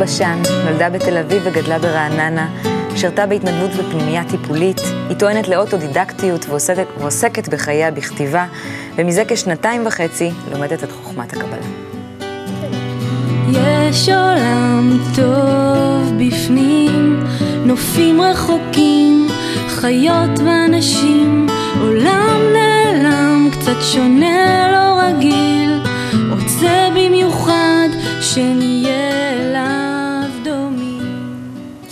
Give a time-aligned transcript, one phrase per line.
[0.00, 2.48] בשן, נולדה בתל אביב וגדלה ברעננה,
[2.96, 8.46] שירתה בהתנדבות בפנימייה טיפולית, היא טוענת לאוטודידקטיות ועוסקת, ועוסקת בחייה בכתיבה,
[8.96, 11.66] ומזה כשנתיים וחצי לומדת את חוכמת הקבלה.
[13.50, 17.24] יש עולם טוב בפנים,
[17.64, 19.28] נופים רחוקים,
[19.68, 21.46] חיות ואנשים,
[21.80, 25.82] עולם נעלם, קצת שונה, לא רגיל,
[26.30, 27.88] רוצה במיוחד
[28.20, 29.77] שנהיה אליו.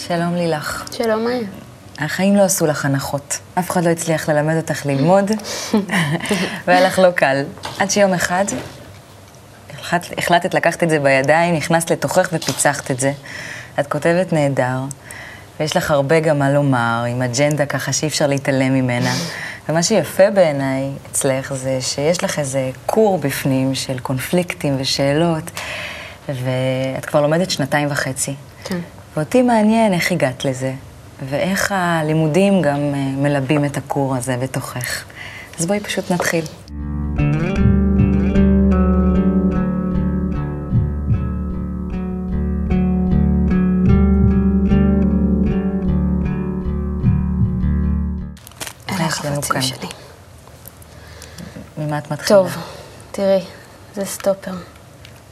[0.09, 0.85] שלום לילך.
[0.93, 1.41] שלום מאיה.
[1.99, 3.39] החיים לא עשו לך הנחות.
[3.59, 5.31] אף אחד לא הצליח ללמד אותך ללמוד,
[6.67, 7.45] והיה לך לא קל.
[7.79, 8.45] עד שיום אחד
[9.75, 13.13] החלט, החלטת לקחת את זה בידיים, נכנסת לתוכך ופיצחת את זה.
[13.81, 14.79] את כותבת נהדר,
[15.61, 19.13] ויש לך הרבה גם מה לומר, עם אג'נדה ככה שאי אפשר להתעלם ממנה.
[19.69, 25.51] ומה שיפה בעיניי אצלך זה שיש לך איזה כור בפנים של קונפליקטים ושאלות,
[26.29, 28.35] ואת כבר לומדת שנתיים וחצי.
[28.65, 28.79] כן.
[29.17, 30.73] ואותי מעניין איך הגעת לזה,
[31.29, 35.05] ואיך הלימודים גם אה, מלבים את הכור הזה בתוכך.
[35.59, 36.45] אז בואי פשוט נתחיל.
[48.89, 49.63] החפצים?
[49.63, 49.89] שלי.
[51.79, 52.29] ממה את מתחילה?
[52.29, 52.57] טוב,
[53.11, 53.45] תראי,
[53.95, 54.76] זה סטופר.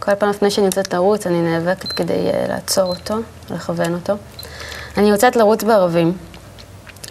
[0.05, 3.15] כל פעם לפני שאני יוצאת לרוץ, אני נאבקת כדי uh, לעצור אותו,
[3.51, 4.15] לכוון אותו.
[4.97, 6.13] אני יוצאת לרוץ בערבים,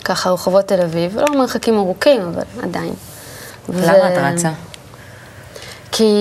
[0.03, 2.93] ככה רחובות תל אביב, לא מרחקים ארוכים, אבל עדיין.
[3.69, 4.49] למה את רצה?
[5.91, 6.13] כי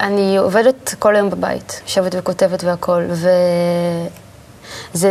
[0.00, 3.32] אני עובדת כל היום בבית, יושבת וכותבת והכול, וזה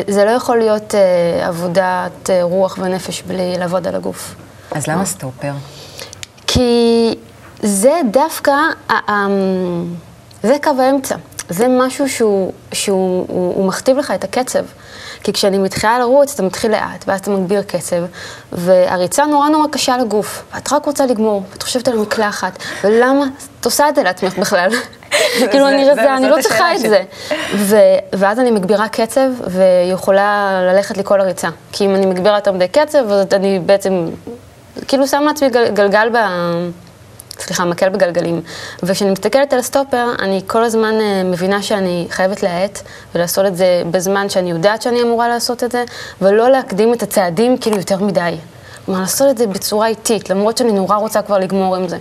[0.07, 0.97] זה לא יכול להיות uh,
[1.45, 4.35] עבודת uh, רוח ונפש בלי לעבוד על הגוף.
[4.71, 5.51] אז למה סטופר?
[6.47, 7.15] כי
[7.63, 8.51] זה דווקא,
[8.89, 9.27] ה- ה-
[10.45, 11.15] זה קו האמצע.
[11.49, 14.63] זה משהו שהוא, שהוא הוא, הוא מכתיב לך את הקצב.
[15.23, 17.95] כי כשאני מתחילה לרוץ, אתה מתחיל לאט, ואז אתה מגביר קצב,
[18.51, 23.25] והריצה נורא נורא קשה לגוף, ואת רק רוצה לגמור, ואת חושבת על המקלחת, ולמה
[23.59, 24.69] את עושה את זה לעצמך בכלל?
[25.51, 26.79] כאילו, אני זה- רזה, אני לא צריכה את.
[26.79, 27.03] זה.
[28.13, 31.49] ואז אני מגבירה קצב, ויכולה ללכת לי כל הריצה.
[31.71, 34.09] כי אם אני מגבירה יותר מדי קצב, אז אני בעצם,
[34.87, 36.17] כאילו שם לעצמי גל, גלגל ב...
[37.39, 38.41] סליחה, מקל בגלגלים.
[38.83, 42.81] וכשאני מסתכלת על הסטופר, אני כל הזמן אה, מבינה שאני חייבת להאט,
[43.15, 45.83] ולעשות את זה בזמן שאני יודעת שאני אמורה לעשות את זה,
[46.21, 48.37] ולא להקדים את הצעדים כאילו יותר מדי.
[48.85, 51.97] כלומר, לעשות את זה בצורה איטית, למרות שאני נורא רוצה כבר לגמור עם זה.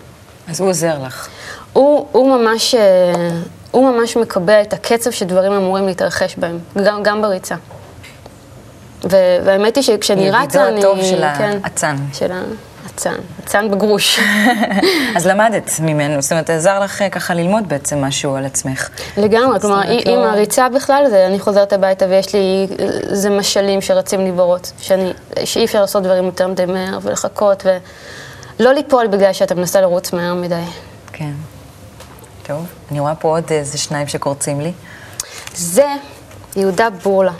[0.48, 1.28] אז הוא עוזר לך.
[1.72, 3.12] הוא, הוא, ממש, אה,
[3.70, 7.54] הוא ממש מקבע את הקצב שדברים אמורים להתרחש בהם, גם, גם בריצה.
[9.10, 10.78] ו- והאמת היא שכשאני ידידו רצה, אני...
[10.78, 11.96] הטוב של כן, האצן.
[12.12, 12.32] של
[12.94, 14.20] האצן, אצן בגרוש.
[15.16, 18.88] אז למדת ממנו, זאת אומרת, עזר לך אה, ככה ללמוד בעצם משהו על עצמך.
[19.16, 22.66] לגמרי, כלומר, עם לא- הריצה בכלל, זה, אני חוזרת הביתה ויש לי,
[23.12, 24.32] זה משלים שרצים לי
[24.78, 25.12] שאני,
[25.44, 27.66] שאי אפשר לעשות דברים יותר מדי מהר ולחכות,
[28.60, 30.62] ולא ליפול בגלל שאתה מנסה לרוץ מהר מדי.
[31.12, 31.32] כן.
[32.46, 34.72] טוב, אני רואה פה עוד איזה שניים שקורצים לי.
[35.54, 35.86] זה
[36.56, 37.32] יהודה בורלה,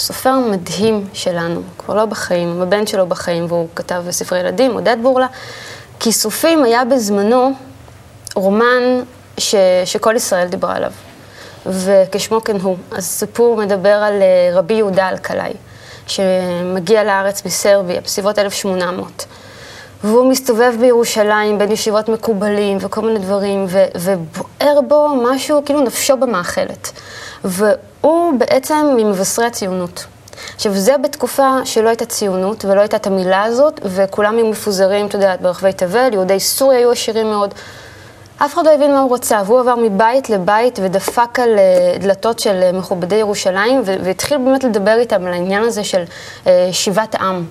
[0.00, 5.26] סופר מדהים שלנו, כבר לא בחיים, הבן שלו בחיים, והוא כתב ספרי ילדים, עודד בורלה.
[6.00, 7.52] כיסופים היה בזמנו
[8.34, 9.02] רומן
[9.38, 10.92] ש, שכל ישראל דיברה עליו,
[11.66, 12.76] וכשמו כן הוא.
[12.90, 15.52] אז סיפור מדבר על אה, רבי יהודה אלקלעי,
[16.06, 19.26] שמגיע לארץ מסרביה בסביבות 1800.
[20.04, 26.16] והוא מסתובב בירושלים בין ישיבות מקובלים וכל מיני דברים, ו- ובוער בו משהו, כאילו נפשו
[26.16, 26.92] במאכלת.
[28.02, 30.06] והוא בעצם ממבשרי הציונות.
[30.54, 35.14] עכשיו, זה בתקופה שלא הייתה ציונות ולא הייתה את המילה הזאת, וכולם היו מפוזרים, את
[35.14, 37.54] יודעת, ברחבי תבל, יהודי סוריה היו עשירים מאוד.
[38.44, 42.38] אף אחד לא הבין מה הוא רצה, והוא עבר מבית לבית ודפק על אה, דלתות
[42.38, 46.02] של אה, מכובדי ירושלים, והתחיל באמת לדבר איתם על העניין הזה של
[46.46, 47.44] אה, שיבת עם.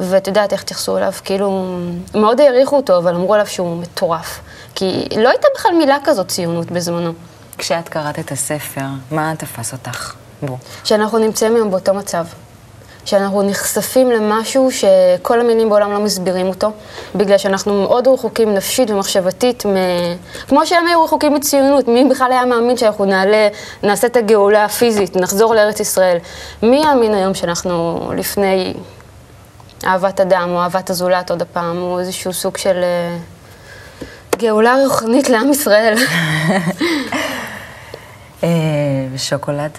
[0.00, 1.76] ואת יודעת איך התייחסו אליו, כאילו,
[2.14, 4.40] מאוד העריכו אותו, אבל אמרו עליו שהוא מטורף.
[4.74, 7.12] כי לא הייתה בכלל מילה כזאת ציונות בזמנו.
[7.62, 10.58] כשאת קראת את הספר, מה תפס אותך בו?
[10.84, 12.24] שאנחנו נמצאים היום באותו מצב.
[13.04, 16.70] שאנחנו נחשפים למשהו שכל המילים בעולם לא מסבירים אותו,
[17.14, 19.76] בגלל שאנחנו מאוד רחוקים נפשית ומחשבתית, מ...
[20.48, 23.48] כמו שהם היו רחוקים מציונות, מי בכלל היה מאמין שאנחנו נעלה,
[23.82, 26.18] נעשה את הגאולה הפיזית, נחזור לארץ ישראל?
[26.62, 28.74] מי יאמין היום שאנחנו לפני
[29.84, 33.16] אהבת אדם או אהבת הזולת עוד הפעם, או איזשהו סוג של אה,
[34.36, 35.94] גאולה רוחנית לעם ישראל?
[38.44, 38.48] אה,
[39.12, 39.70] ושוקולד?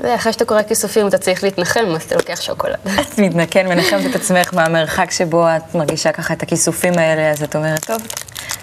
[0.00, 2.76] ואחרי שאתה קורא כיסופים אתה צריך להתנחם, אז אתה לוקח שוקולד.
[3.00, 7.56] את מתנקן, מנחמת את עצמך מהמרחק שבו את מרגישה ככה את הכיסופים האלה, אז את
[7.56, 8.02] אומרת, טוב,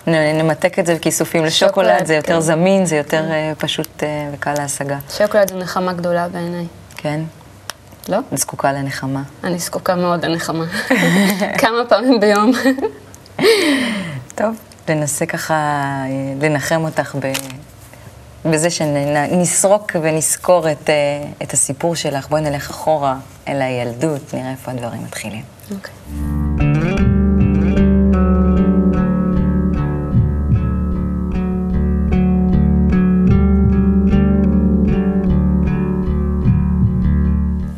[0.08, 2.40] נמתק את זה בכיסופים לשוקולד, שוקולד, זה יותר כן.
[2.40, 4.98] זמין, זה יותר אה, פשוט אה, וקל להשגה.
[5.18, 6.66] שוקולד זו נחמה גדולה בעיניי.
[6.98, 7.22] כן?
[8.10, 8.18] לא?
[8.34, 9.22] את זקוקה לנחמה.
[9.44, 10.66] אני זקוקה מאוד לנחמה.
[11.62, 12.52] כמה פעמים ביום.
[14.36, 14.56] טוב,
[14.90, 15.84] ננסה ככה
[16.42, 17.32] לנחם אותך ב...
[18.46, 20.96] בזה שנסרוק ונזכור את, אה,
[21.44, 22.30] את הסיפור שלך.
[22.30, 23.18] בואי נלך אחורה
[23.48, 25.44] אל הילדות, נראה איפה הדברים מתחילים.
[25.72, 25.94] אוקיי.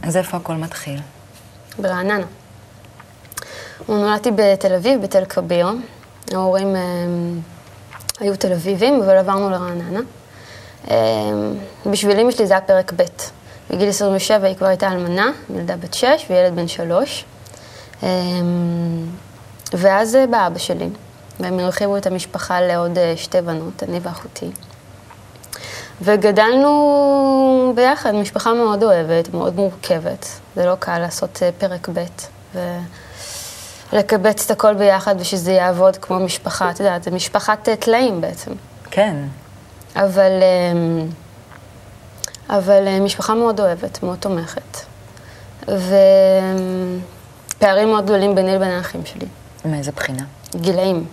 [0.03, 0.99] אז איפה הכל מתחיל?
[1.79, 2.25] ברעננה.
[3.89, 5.67] נולדתי בתל אביב, בתל כביר.
[6.31, 6.81] ההורים אה,
[8.19, 9.99] היו תל אביבים, אבל עברנו לרעננה.
[10.91, 10.95] אה,
[11.85, 13.03] בשביל אמא שלי זה היה פרק ב'.
[13.69, 17.25] בגיל 27 היא כבר הייתה אלמנה, ילדה בת 6 וילד בן 3.
[18.03, 18.09] אה,
[19.73, 20.89] ואז בא אבא שלי,
[21.39, 24.51] והם הרחיבו את המשפחה לעוד אה, שתי בנות, אני ואחותי.
[26.01, 30.27] וגדלנו ביחד, משפחה מאוד אוהבת, מאוד מורכבת.
[30.55, 32.05] זה לא קל לעשות אה, פרק ב'
[33.93, 38.51] ולקבץ את הכל ביחד ושזה יעבוד כמו משפחה, את יודעת, זה משפחת אה, טלאים בעצם.
[38.91, 39.15] כן,
[39.95, 40.71] אבל, אה,
[42.57, 44.77] אבל אה, משפחה מאוד אוהבת, מאוד תומכת.
[47.57, 49.25] ופערים מאוד גדולים ביני לבין האחים שלי.
[49.65, 50.23] מאיזה בחינה?
[50.55, 51.05] גילאים.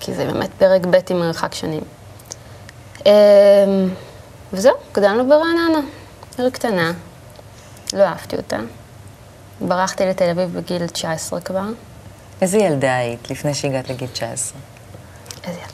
[0.00, 1.82] כי זה באמת פרק ב' עם מרחק שנים.
[3.06, 3.12] אמ,
[4.52, 5.80] וזהו, גדלנו ברעננה,
[6.38, 6.92] עיר קטנה.
[7.92, 8.58] לא אהבתי אותה.
[9.60, 11.64] ברחתי לתל אביב בגיל 19 כבר.
[12.40, 14.58] איזה ילדה היית לפני שהגעת לגיל 19?
[15.44, 15.73] איזה ילדה.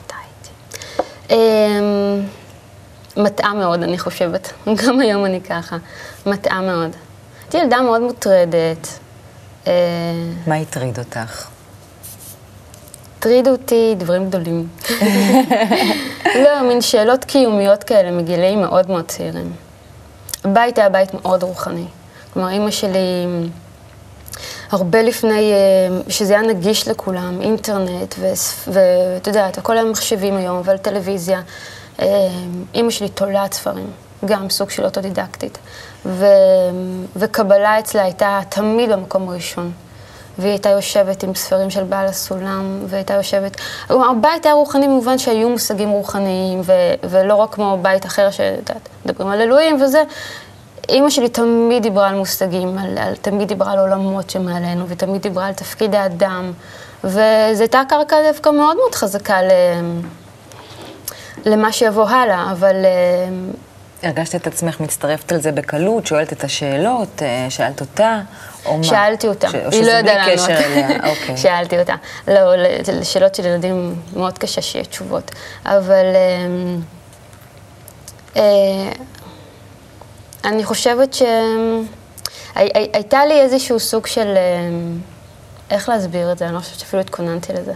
[3.17, 4.53] מטעה מאוד, אני חושבת.
[4.85, 5.77] גם היום אני ככה.
[6.25, 6.95] מטעה מאוד.
[7.43, 8.87] הייתי ילדה מאוד מוטרדת.
[9.67, 9.73] אה,
[10.47, 11.47] מה הטריד אותך?
[13.17, 14.67] הטרידו אותי דברים גדולים.
[16.43, 19.51] לא, מין שאלות קיומיות כאלה מגילאים מאוד מאוד צעירים.
[20.43, 21.85] הבית היה בית מאוד רוחני.
[22.33, 23.27] כלומר, אימא שלי,
[24.71, 25.57] הרבה לפני, אה,
[26.09, 31.41] שזה היה נגיש לכולם, אינטרנט, וספ- ואת יודעת, הכל היה מחשבים היום, אבל טלוויזיה.
[32.01, 32.07] אה,
[32.73, 33.87] אימא שלי תולעת ספרים,
[34.25, 35.57] גם סוג של אוטודידקטית.
[36.05, 36.25] ו...
[37.15, 39.71] וקבלה אצלה הייתה תמיד במקום הראשון.
[40.37, 43.57] והיא הייתה יושבת עם ספרים של בעל הסולם, והייתה יושבת...
[43.87, 46.71] כלומר, הבית היה רוחני במובן שהיו מושגים רוחניים, ו...
[47.03, 50.03] ולא רק כמו בית אחר שאת יודעת, מדברים על אלוהים וזה.
[50.89, 55.47] אימא שלי תמיד דיברה על מושגים, על, על, תמיד דיברה על עולמות שמעלינו, ותמיד דיברה
[55.47, 56.51] על תפקיד האדם,
[57.03, 57.19] וזו
[57.59, 59.51] הייתה קרקע דווקא מאוד מאוד חזקה ל...
[61.45, 63.29] למה שיבוא הלאה, אבל אה,
[64.09, 68.19] הרגשת את עצמך מצטרפת על זה בקלות, שואלת את השאלות, אה, שאלת אותה,
[68.65, 68.83] או מה?
[68.83, 70.49] שאלתי אותה, ש- או היא שזה לא ידעה בלי לענות.
[70.49, 71.37] קשר אליה, אוקיי.
[71.37, 71.95] שאלתי אותה.
[72.27, 72.55] לא,
[72.93, 75.31] לשאלות של ילדים מאוד קשה שיהיה תשובות.
[75.65, 76.05] אבל
[76.45, 76.81] אמ,
[78.35, 78.41] אה,
[80.45, 81.15] אני חושבת
[82.55, 84.33] שהייתה לי איזשהו סוג של...
[84.37, 84.97] אמ,
[85.69, 86.45] איך להסביר את זה?
[86.45, 87.73] אני לא חושבת שאפילו התכוננתי לזה.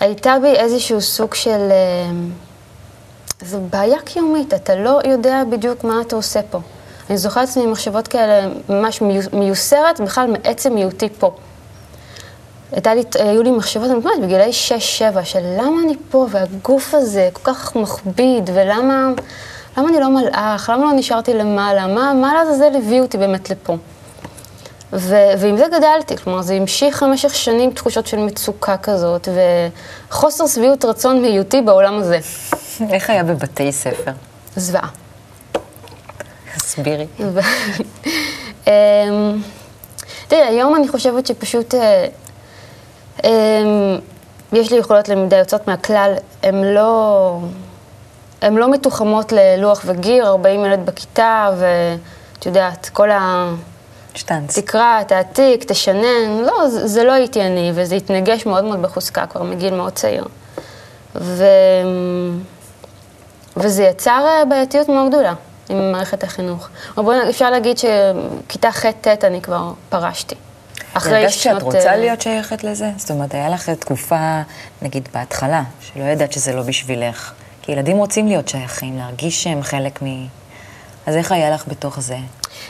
[0.00, 1.68] הייתה בי איזשהו סוג של...
[2.10, 2.30] אמ,
[3.44, 6.58] זו בעיה קיומית, אתה לא יודע בדיוק מה אתה עושה פה.
[7.10, 11.34] אני זוכרת את עצמי עם מחשבות כאלה, ממש מיוס- מיוסרת בכלל מעצם היותי פה.
[12.72, 14.50] הייתה לי, היו לי מחשבות, אני אומרת, בגילאי
[15.20, 19.10] 6-7, של למה אני פה, והגוף הזה כל כך מכביד, ולמה
[19.76, 23.76] למה אני לא מלאך, למה לא נשארתי למעלה, מה, מה לעזאזל הביא אותי באמת לפה.
[24.92, 29.28] ו, ועם זה גדלתי, כלומר זה המשיך במשך שנים תחושות של מצוקה כזאת,
[30.08, 32.18] וחוסר שביעות רצון מהיותי בעולם הזה.
[32.90, 34.12] איך היה בבתי ספר?
[34.56, 34.88] זוועה.
[36.56, 37.06] הסבירי.
[38.66, 38.72] אמ,
[40.28, 42.06] תראי, היום אני חושבת שפשוט אה,
[43.24, 43.98] אמ,
[44.52, 47.38] יש לי יכולות למידה יוצאות מהכלל, הן לא,
[48.46, 53.50] הן לא מתוחמות ללוח וגיר, 40 ילד בכיתה, ואת יודעת, כל ה...
[54.14, 54.58] שטנץ.
[54.58, 59.42] תקרא, תעתיק, תשנן, לא, זה, זה לא הייתי אני, וזה התנגש מאוד מאוד בחוזקה כבר
[59.42, 60.24] מגיל מאוד צעיר.
[61.14, 61.44] ו...
[63.56, 65.34] וזה יצר אה, בעייתיות מאוד גדולה
[65.68, 66.68] עם מערכת החינוך.
[66.98, 70.34] אבל אפשר להגיד שכיתה ח'-ט' אני כבר פרשתי.
[70.94, 72.90] אחרי הרגשת שאת רוצה אה, להיות שייכת לזה?
[72.96, 74.40] זאת אומרת, היה לך תקופה,
[74.82, 77.32] נגיד בהתחלה, שלא ידעת שזה לא בשבילך.
[77.66, 80.26] כי ילדים רוצים להיות שייכים, להרגיש שהם חלק מ...
[81.06, 82.16] אז איך היה לך בתוך זה?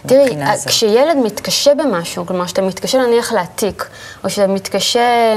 [0.06, 0.68] תראי, הזאת?
[0.68, 3.88] כשילד מתקשה במשהו, כלומר, שאתה מתקשה נניח להעתיק,
[4.24, 5.34] או שאתה מתקשה,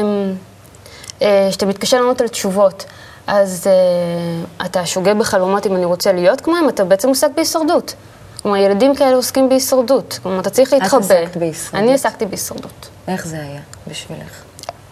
[1.22, 2.86] אה, שאתה מתקשה לענות על תשובות,
[3.28, 7.94] אז אה, אתה שוגה בחלומות אם אני רוצה להיות כמוהם, אתה בעצם עוסק בהישרדות.
[8.42, 10.20] כלומר, ילדים כאלה עוסקים בהישרדות.
[10.24, 11.00] כלומר, אתה צריך להתחבא.
[11.00, 11.76] עסקת בהישרדות.
[11.76, 12.90] אני עסקתי בהישרדות.
[13.08, 14.44] איך זה היה בשבילך?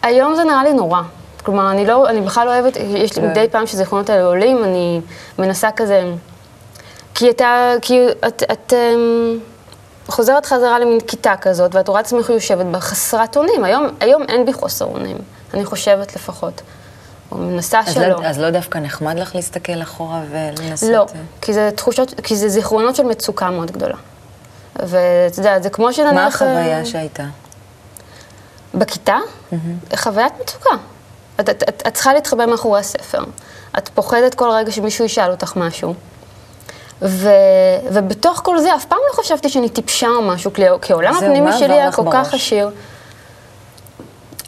[0.01, 1.01] היום זה נראה לי נורא.
[1.47, 3.29] כלומר, אני לא, אני בכלל לא אוהבת, יש לי כן.
[3.29, 5.01] מדי פעם שהזיכרונות האלה עולים, אני
[5.39, 6.03] מנסה כזה,
[7.15, 9.39] כי אתה, כי את, את אמ,
[10.07, 13.63] חוזרת חזרה למין כיתה כזאת, ואת רואה עצמך יושבת בה חסרת אונים.
[13.63, 15.17] היום, היום אין בי חוסר אונים,
[15.53, 16.61] אני חושבת לפחות.
[17.31, 18.07] או מנסה אז שלא.
[18.07, 20.89] לא, אז לא דווקא נחמד לך להסתכל אחורה ולנסות...
[20.89, 23.97] לא, אה, כי זה תחושות, כי זה זיכרונות של מצוקה מאוד גדולה.
[24.75, 26.13] ואת יודעת, זה כמו שנניח...
[26.13, 27.25] מה אה, החוויה שהייתה?
[28.73, 29.17] בכיתה?
[29.95, 30.75] חוויית מצוקה.
[31.39, 33.23] את, את, את, את צריכה להתחבא מאחורי הספר.
[33.77, 35.93] את פוחדת כל רגע שמישהו ישאל אותך משהו.
[37.01, 37.29] ו,
[37.91, 41.73] ובתוך כל זה, אף פעם לא חשבתי שאני טיפשה או משהו, כי, העולם הפנימי שלי
[41.73, 42.33] היה כל כך בראש?
[42.33, 42.69] עשיר.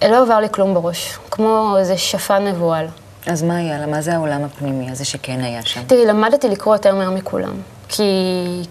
[0.10, 2.88] לא עבר לי כלום בראש, כמו איזה שפן מבוהל.
[3.26, 3.86] אז מה היה לה?
[3.86, 5.82] מה זה העולם הפנימי הזה שכן היה שם?
[5.88, 7.54] תראי, למדתי לקרוא יותר מהר מכולם.
[7.90, 8.04] כי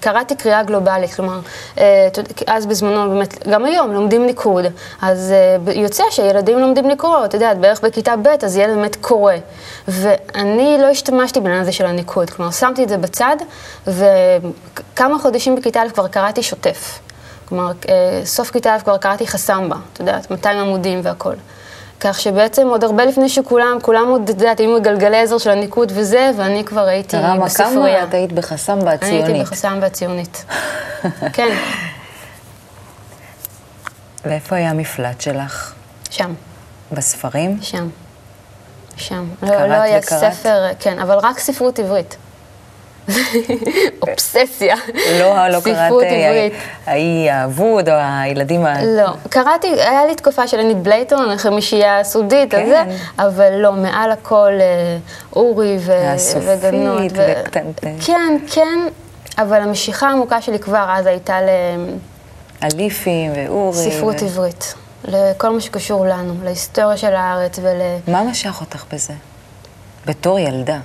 [0.01, 1.41] קראתי קריאה גלובלית, כלומר,
[1.79, 4.65] אה, אתה יודע, אז בזמנו, באמת, גם היום לומדים ניקוד,
[5.03, 9.35] אז אה, יוצא שילדים לומדים לקרוא, אתה יודעת, בערך בכיתה ב', אז ילד באמת קורא.
[9.89, 13.37] ואני לא השתמשתי בעניין הזה של הניקוד, כלומר, שמתי את זה בצד,
[13.87, 16.99] וכמה חודשים בכיתה א' כבר קראתי שוטף.
[17.49, 21.35] כלומר, אה, סוף כיתה א' כבר קראתי חסמבה, את יודעת, 200 עמודים והכל.
[22.01, 25.93] כך שבעצם עוד הרבה לפני שכולם, כולם עוד, את יודעת, היו מגלגלי עזר של הניקוד
[25.95, 27.99] וזה, ואני כבר הייתי בספרייה.
[27.99, 29.41] כמה את היית בחסמבה אני הייתי?
[29.41, 30.45] בחסם והציונית.
[31.33, 31.57] כן,
[34.25, 35.73] ואיפה היה המפלט שלך?
[36.11, 36.35] שם,
[36.93, 37.59] בספרים?
[37.63, 37.89] שם,
[38.97, 39.29] שם.
[39.43, 40.33] לא, לא היה וקראת?
[40.33, 42.17] ספר, כן, אבל רק ספרות עברית.
[44.03, 44.77] אובססיה.
[45.21, 46.05] לא, לא קראת ספרות.
[46.87, 48.85] האי האבוד או הילדים ה...
[48.85, 52.89] לא, קראתי, היה לי תקופה של ענית בלייטון, חמישייה סודית, זה, כן.
[53.19, 54.97] אבל לא, מעל הכל אה,
[55.37, 55.93] אורי ו-
[56.41, 57.13] וגנות.
[57.15, 57.95] ו- וקטנטן.
[58.07, 58.79] כן, כן,
[59.39, 61.39] אבל המשיכה העמוקה שלי כבר אז הייתה
[62.63, 63.87] אליפים ואורי.
[63.87, 64.75] לספרות ו- עברית,
[65.05, 68.13] לכל מה שקשור לנו, להיסטוריה של הארץ ול...
[68.13, 69.15] מה משך אותך בזה?
[70.07, 70.79] בתור ילדה.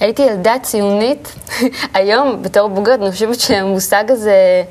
[0.00, 1.34] הייתי ילדה ציונית,
[1.94, 4.62] היום בתור בוגרת אני חושבת שהמושג הזה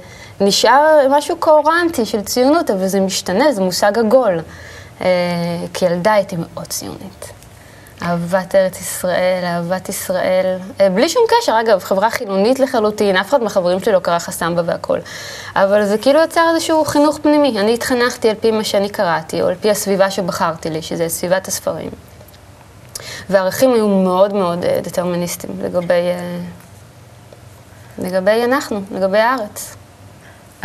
[0.42, 4.40] נשאר משהו קוהרנטי של ציונות, אבל זה משתנה, זה מושג עגול.
[5.02, 5.08] אה,
[5.74, 7.30] כילדה הייתי מאוד ציונית.
[8.02, 13.44] אהבת ארץ ישראל, אהבת ישראל, אה, בלי שום קשר, אגב, חברה חילונית לחלוטין, אף אחד
[13.44, 15.00] מהחברים שלי לא קרא חסמבה והכל.
[15.56, 17.60] אבל זה כאילו יצר איזשהו חינוך פנימי.
[17.60, 21.48] אני התחנכתי על פי מה שאני קראתי, או על פי הסביבה שבחרתי לי, שזה סביבת
[21.48, 21.90] הספרים.
[23.30, 26.40] והערכים היו מאוד מאוד אה, דטרמיניסטיים לגבי, אה,
[27.98, 29.76] לגבי אנחנו, לגבי הארץ.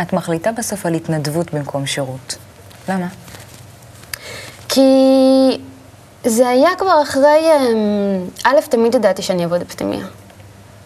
[0.01, 2.35] את מחליטה בסוף על התנדבות במקום שירות.
[2.89, 3.07] למה?
[4.69, 4.81] כי
[6.25, 10.05] זה היה כבר אחרי, אמ, א', תמיד ידעתי שאני אעבוד בפנימיה.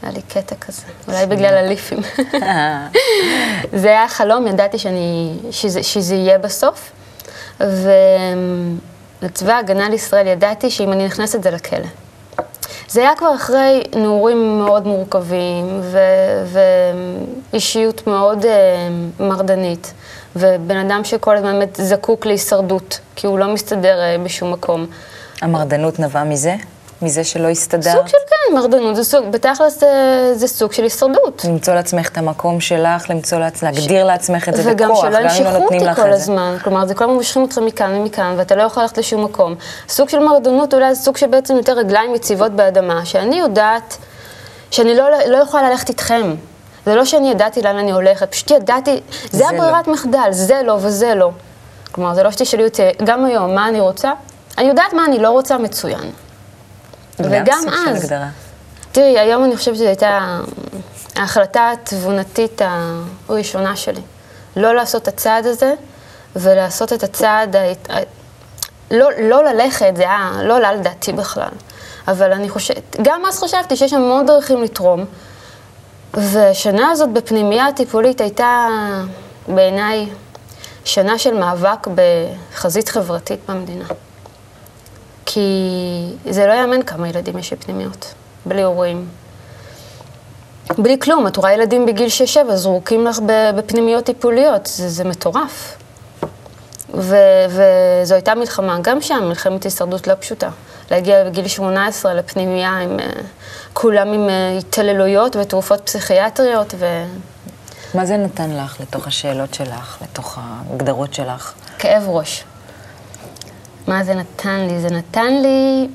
[0.02, 2.00] היה לי קטע כזה, אולי בגלל הליפים.
[3.82, 6.92] זה היה חלום, ידעתי שאני, שזה, שזה יהיה בסוף.
[9.22, 11.88] ולצבא ההגנה לישראל ידעתי שאם אני נכנסת זה לכלא.
[12.90, 15.82] זה היה כבר אחרי נעורים מאוד מורכבים
[17.52, 18.88] ואישיות מאוד אה,
[19.20, 19.94] מרדנית,
[20.36, 24.86] ובן אדם שכל הזמן באמת זקוק להישרדות, כי הוא לא מסתדר אה, בשום מקום.
[25.42, 26.56] המרדנות נבעה מזה?
[27.02, 27.96] מזה שלא הסתדרת?
[27.96, 31.46] סוג של כן, מרדנות, זה סוג, בתכלס זה, זה סוג של הישרדות.
[31.46, 35.18] למצוא לעצמך את המקום שלך, למצוא לעצמך, להגדיר לעצמך את זה וגם בכוח, שלא גם
[35.20, 36.16] אם ימשכו לא נותנים אותי לך כל את זה.
[36.16, 36.58] הזמן.
[36.64, 39.56] כלומר, זה כל הזמן מושכים אותך מכאן ומכאן, ואתה לא יכול ללכת לשום מקום.
[39.90, 43.98] סוג של מרדנות אולי זה סוג של בעצם יותר רגליים יציבות באדמה, שאני יודעת
[44.72, 46.36] שאני לא, לא יכולה ללכת איתכם.
[46.86, 49.00] זה לא שאני ידעתי לאן אני הולכת, פשוט ידעתי,
[49.32, 51.32] זה, זה הברירת מחדל, זה לא וזה לא.
[51.92, 54.12] כלומר, זה לא שתשאלי אותי, גם היום, מה אני רוצה?
[54.58, 56.12] אני יודעת מה אני לא רוצה מצוין.
[57.22, 58.14] גם וגם אז.
[58.92, 60.40] תראי, היום אני חושבת שזו הייתה
[61.16, 62.62] ההחלטה התבונתית
[63.30, 64.02] הראשונה שלי.
[64.56, 65.74] לא לעשות את הצעד הזה,
[66.36, 67.62] ולעשות את הצעד, ה...
[68.92, 71.50] לא, לא ללכת, זה היה, לא עלה לדעתי בכלל.
[72.08, 75.06] אבל אני חושבת, גם אז חשבתי שיש המון דרכים לתרום,
[76.14, 78.68] והשנה הזאת בפנימייה הטיפולית הייתה
[79.48, 80.10] בעיניי
[80.86, 83.86] שנה של מאבק בחזית חברתית במדינה.
[85.36, 88.14] כי זה לא יאמן כמה ילדים יש בפנימיות,
[88.46, 89.08] בלי הורים.
[90.78, 92.08] בלי כלום, את רואה ילדים בגיל
[92.50, 93.20] 6-7 זרוקים לך
[93.56, 95.78] בפנימיות טיפוליות, זה, זה מטורף.
[96.94, 97.16] ו-
[97.50, 100.50] וזו הייתה מלחמה, גם שם, מלחמת הישרדות לא פשוטה.
[100.92, 103.04] להגיע בגיל 18 לפנימייה עם uh,
[103.74, 107.06] כולם עם uh, התעללויות ותרופות פסיכיאטריות, ו...
[107.94, 111.54] מה זה נתן לך לתוך השאלות שלך, לתוך ההגדרות שלך?
[111.80, 112.44] כאב ראש.
[113.88, 114.80] מה זה נתן לי?
[114.80, 115.88] זה נתן לי,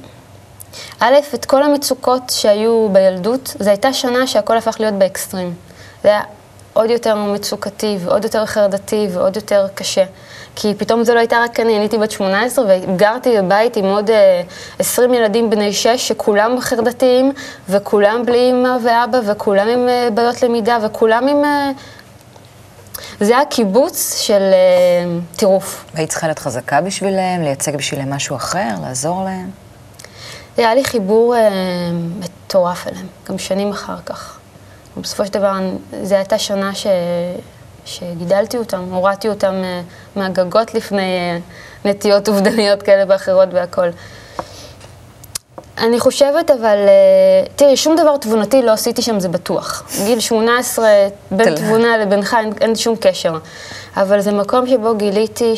[1.01, 5.55] א', את כל המצוקות שהיו בילדות, זו הייתה שנה שהכל הפך להיות באקסטרים.
[6.03, 6.23] זה היה
[6.73, 10.05] עוד יותר מצוקתי ועוד יותר חרדתי ועוד יותר קשה.
[10.57, 14.11] כי פתאום זה לא הייתה רק אני, אני הייתי בת 18 וגרתי בבית עם עוד
[14.79, 17.33] 20 ילדים בני 6 שכולם חרדתיים
[17.69, 21.43] וכולם בלי אמא ואבא וכולם עם בעיות למידה וכולם עם...
[23.21, 24.43] זה היה קיבוץ של
[25.37, 25.85] טירוף.
[25.95, 29.51] והיית צריכה להיות חזקה בשבילם, לייצג בשבילם משהו אחר, לעזור להם?
[30.57, 31.49] היה לי חיבור אה,
[32.19, 34.39] מטורף אליהם, גם שנים אחר כך.
[34.97, 35.53] ובסופו של דבר,
[36.03, 36.87] זו הייתה שנה ש...
[37.85, 39.81] שגידלתי אותם, הורדתי אותם אה,
[40.17, 41.41] מהגגות לפני
[41.85, 43.91] נטיות אובדניות כאלה ואחרות והכול.
[45.81, 46.79] אני חושבת, אבל,
[47.57, 49.83] תראי, שום דבר תבונתי לא עשיתי שם, זה בטוח.
[50.05, 50.89] גיל 18,
[51.31, 53.39] בין תבונה לבינך אין, אין שום קשר.
[53.97, 55.55] אבל זה מקום שבו גיליתי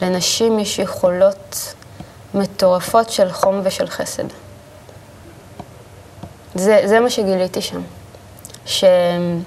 [0.00, 1.74] שלנשים יש יכולות
[2.34, 4.24] מטורפות של חום ושל חסד.
[6.54, 7.80] זה, זה מה שגיליתי שם.
[8.66, 9.42] שאם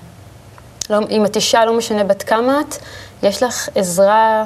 [1.25, 2.75] את אישה, לא משנה בת כמה את,
[3.23, 4.45] יש לך עזרה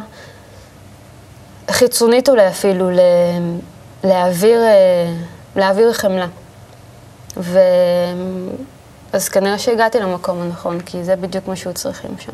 [1.71, 2.99] חיצונית אולי אפילו ל...
[4.03, 5.13] להעביר, אה,
[5.55, 6.27] להעביר חמלה.
[7.37, 7.59] ו...
[9.13, 12.31] אז כנראה שהגעתי למקום הנכון, כי זה בדיוק מה שהיו צריכים שם.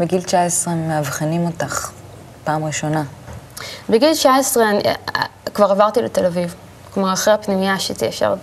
[0.00, 1.90] בגיל 19 מאבחנים אותך
[2.44, 3.02] פעם ראשונה.
[3.88, 4.92] בגיל 19 אני, אה,
[5.54, 6.54] כבר עברתי לתל אביב.
[6.94, 8.34] כלומר, אחרי הפנימייה עשיתי ישר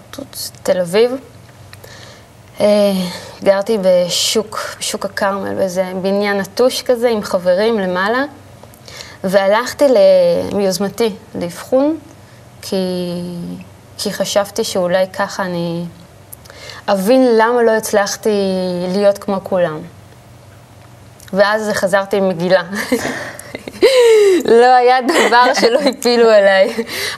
[0.63, 1.11] תל אביב.
[2.59, 2.91] אה,
[3.43, 8.23] גרתי בשוק, בשוק הכרמל, באיזה בניין נטוש כזה, עם חברים למעלה,
[9.25, 9.85] והלכתי
[10.53, 11.97] מיוזמתי לאבחון,
[12.61, 12.75] כי,
[13.97, 15.85] כי חשבתי שאולי ככה אני
[16.87, 18.29] אבין למה לא הצלחתי
[18.93, 19.79] להיות כמו כולם.
[21.33, 22.63] ואז חזרתי עם מגילה.
[24.45, 26.73] לא היה דבר שלא הפילו עליי,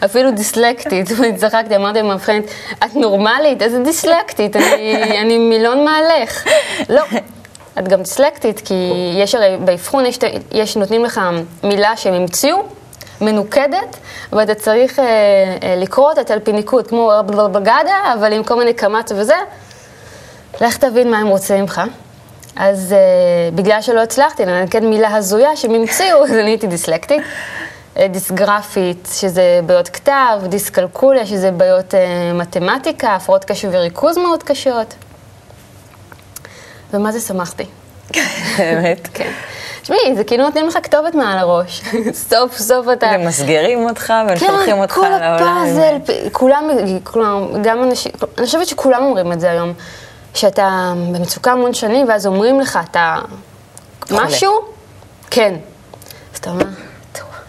[0.05, 1.07] אפילו דיסלקטית.
[1.37, 2.43] צחקתי, אמרתי למאבחנת,
[2.85, 3.61] את נורמלית?
[3.61, 4.55] איזה דיסלקטית?
[4.55, 6.47] אני, אני מילון מהלך.
[6.89, 7.03] לא.
[7.79, 10.19] את גם דיסלקטית, כי יש הרי באבחון, יש,
[10.51, 11.21] יש, נותנים לך
[11.63, 12.57] מילה שהם המציאו,
[13.21, 13.97] מנוקדת,
[14.33, 15.05] ואתה צריך אה,
[15.63, 17.11] אה, לקרוא אותה על פי ניקוד, כמו
[17.51, 19.35] בגדה, אבל עם כל מיני קמץ וזה.
[20.61, 21.81] לך תבין מה הם רוצים ממך.
[22.55, 27.21] אז uh, בגלל שלא הצלחתי לנקד מילה הזויה שהם המציאו, אז אני הייתי דיסלקטית.
[27.97, 31.97] אה, דיסגרפית, שזה בעיות כתב, דיסקלקוליה, שזה בעיות uh,
[32.33, 34.93] מתמטיקה, הפרעות קשב וריכוז מאוד קשות.
[36.93, 37.65] ומה זה שמחתי.
[38.57, 39.07] באמת?
[39.13, 39.31] כן.
[39.81, 41.81] תשמעי, זה כאילו נותנים לך כתובת מעל הראש.
[42.29, 43.11] סוף סוף אתה...
[43.15, 45.37] ומסגרים אותך ושולחים כן, אותך לעולם.
[45.39, 45.97] כן, כל הפאזל,
[46.31, 46.69] כולם,
[47.03, 49.73] כולם, גם אנשים, אני חושבת שכולם אומרים את זה היום.
[50.33, 53.15] שאתה במצוקה המון שנים, ואז אומרים לך, אתה
[54.11, 54.51] משהו?
[55.31, 55.55] כן.
[56.33, 56.65] אז אתה אומר,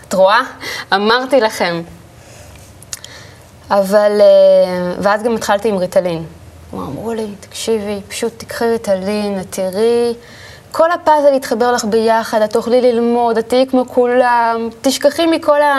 [0.09, 0.41] את רואה?
[0.95, 1.83] אמרתי לכם.
[3.71, 6.25] אבל, אה, ואז גם התחלתי עם ריטלין.
[6.75, 10.15] אמרו לי, תקשיבי, פשוט תקחי ריטלין, את תראי,
[10.73, 15.75] כל הפאזל יתחבר לך ביחד, את תוכלי ללמוד, את תהיי כמו כולם, תשכחי מכל ה...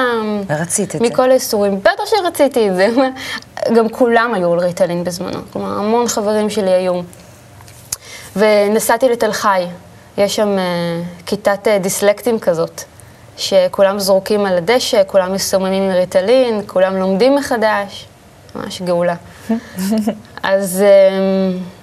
[0.47, 1.07] ורצית את זה.
[1.07, 1.79] מכל האיסורים.
[1.79, 2.87] בטח שרציתי את זה.
[3.75, 5.39] גם כולם היו על ריטלין בזמנו.
[5.53, 7.01] כלומר, המון חברים שלי היו.
[8.35, 9.65] ונסעתי לתל חי.
[10.17, 12.81] יש שם uh, כיתת uh, דיסלקטים כזאת,
[13.37, 18.08] שכולם זורקים על הדשא, כולם מסוממים עם ריטלין, כולם לומדים מחדש.
[18.55, 19.15] ממש גאולה.
[20.43, 20.83] אז...
[20.83, 21.79] Um,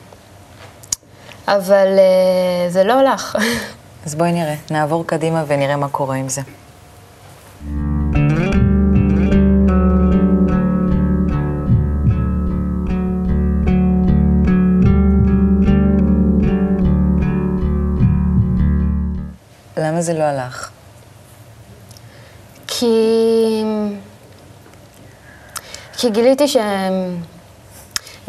[1.49, 3.37] אבל uh, זה לא הלך.
[4.07, 6.43] אז בואי נראה, נעבור קדימה ונראה מה קורה עם זה.
[19.77, 20.71] למה זה לא הלך?
[22.67, 22.87] כי...
[25.97, 26.57] כי גיליתי ש...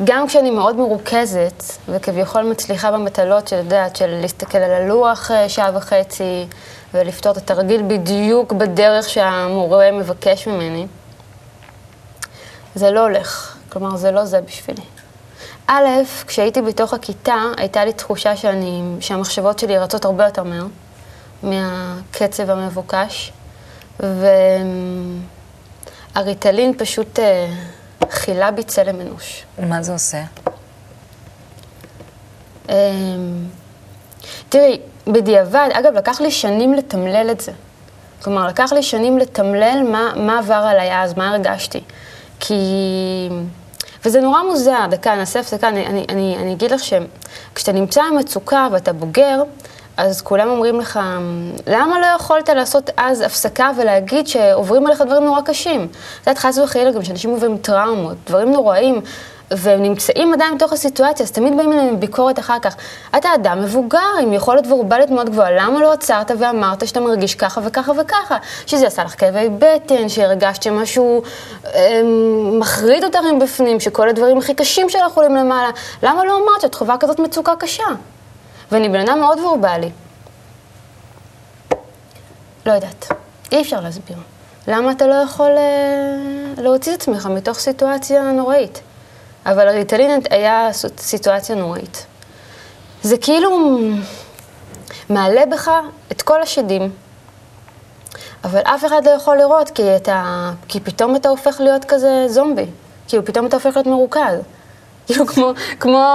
[0.04, 5.72] גם כשאני מאוד מרוכזת, וכביכול מצליחה במטלות, שאת יודעת, של להסתכל על הלוח אה, שעה
[5.78, 6.48] וחצי,
[6.94, 10.88] ולפתור את התרגיל בדיוק בדרך שהמורה מבקש ממני,
[12.76, 13.58] זה לא הולך.
[13.70, 14.82] כלומר, זה לא זה בשבילי.
[15.68, 15.88] א',
[16.28, 20.66] כשהייתי בתוך הכיתה, הייתה לי תחושה שאני, שהמחשבות שלי רצות הרבה יותר מהר
[21.44, 23.32] מהקצב המבוקש,
[26.16, 27.20] והריטלין פשוט...
[27.20, 27.48] אה,
[28.10, 29.44] חילה בי צלם אנוש.
[29.60, 30.22] מה זה עושה?
[32.70, 32.74] אמ,
[34.50, 37.52] תראי, בדיעבד, אגב, לקח לי שנים לתמלל את זה.
[38.24, 41.82] כלומר, לקח לי שנים לתמלל מה, מה עבר עליי אז, מה הרגשתי.
[42.40, 42.56] כי...
[44.06, 48.68] וזה נורא מוזר, דקה, נעשה הפסקה, אני, אני, אני, אני אגיד לך שכשאתה נמצא במצוקה
[48.72, 49.44] ואתה בוגר,
[49.98, 51.00] אז כולם אומרים לך,
[51.68, 55.82] למה לא יכולת לעשות אז הפסקה ולהגיד שעוברים עליך דברים נורא קשים?
[55.82, 59.02] את יודעת, חס וחלילה גם שאנשים עוברים טראומות, דברים נוראים,
[59.52, 62.76] והם נמצאים עדיין בתוך הסיטואציה, אז תמיד באים אליהם עם ביקורת אחר כך.
[63.18, 67.62] אתה אדם מבוגר עם יכולת ורבלית מאוד גבוהה, למה לא עצרת ואמרת שאתה מרגיש ככה
[67.64, 68.38] וככה וככה?
[68.66, 71.24] שזה עשה לך כאבי בטן, שהרגשת שמשהו
[71.66, 72.02] אה,
[72.60, 75.70] מחריד אותך מבפנים, שכל הדברים הכי קשים שלך עולים למעלה.
[76.04, 77.84] למה לא אמרת שאת חווה כזאת מצוקה קשה?
[78.72, 79.92] ואני בן אדם מאוד ורבלי.
[82.66, 83.08] לא יודעת,
[83.52, 84.18] אי אפשר להסביר.
[84.68, 88.82] למה אתה לא יכול אה, להוציא את עצמך מתוך סיטואציה נוראית?
[89.46, 92.06] אבל הריטלין היה סיטואציה נוראית.
[93.04, 93.80] זה כאילו
[95.10, 95.72] מעלה בך
[96.12, 96.92] את כל השדים,
[98.44, 102.66] אבל אף אחד לא יכול לראות, כי, אתה, כי פתאום אתה הופך להיות כזה זומבי.
[103.08, 104.40] כאילו, פתאום אתה הופך להיות מרוכז.
[105.08, 106.08] כאילו, כמו, כמו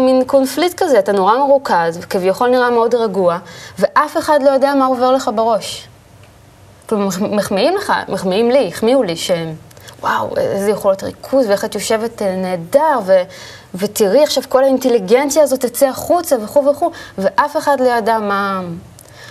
[0.00, 3.38] מין קונפליט כזה, אתה נורא מרוכז, וכביכול נראה מאוד רגוע,
[3.78, 5.88] ואף אחד לא יודע מה עובר לך בראש.
[6.88, 12.36] כלומר, מחמיאים לך, מחמיאים לי, החמיאו לי, שוואו, איזה יכולת ריכוז, ואיך את יושבת אה,
[12.36, 13.22] נהדר, ו,
[13.74, 18.62] ותראי עכשיו כל האינטליגנציה הזאת תצא החוצה וכו' וכו', ואף אחד לא ידע מה,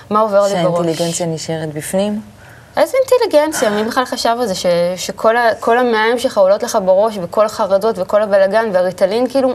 [0.10, 0.78] מה עובר לי בראש.
[0.78, 2.35] שהאינטליגנציה נשארת בפנים?
[2.77, 3.69] איזה אינטליגנציה?
[3.69, 4.55] מי בכלל חשב על זה?
[4.55, 9.53] ש, שכל המעיים שלך עולות לך בראש, וכל החרדות וכל הבלגן, והריטלין כאילו...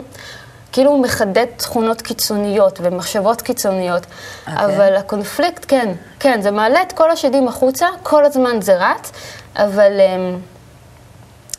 [0.72, 4.50] כאילו הוא מחדד תכונות קיצוניות ומחשבות קיצוניות, okay.
[4.50, 4.64] אוקיי.
[4.64, 9.12] אבל הקונפליקט, כן, כן, זה מעלה את כל השדים החוצה, כל הזמן זה רץ,
[9.56, 10.38] אבל, אמ,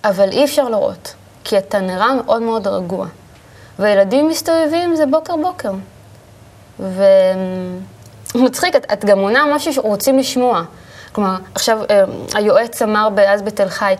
[0.03, 3.07] אבל אי אפשר לראות, כי אתה נראה מאוד מאוד רגוע.
[3.79, 5.71] וילדים מסתובבים זה בוקר בוקר.
[8.35, 10.63] ומצחיק, את, את גם עונה משהו שרוצים לשמוע.
[11.11, 11.85] כלומר, עכשיו אמ,
[12.33, 13.93] היועץ אמר אז בתל חי,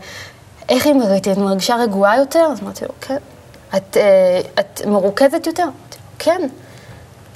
[0.69, 1.32] איך היא מראיתי?
[1.32, 2.47] את מרגישה רגועה יותר?
[2.52, 3.17] אז אמרתי לו, כן.
[3.78, 5.67] את, אה, את מרוכזת יותר?
[6.19, 6.41] כן.